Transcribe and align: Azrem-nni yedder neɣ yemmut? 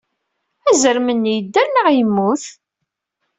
Azrem-nni 0.69 1.33
yedder 1.35 1.67
neɣ 1.69 1.87
yemmut? 1.91 2.43